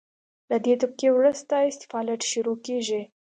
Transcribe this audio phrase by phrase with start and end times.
[0.49, 3.01] له دې طبقې وروسته اسفالټ شروع کیږي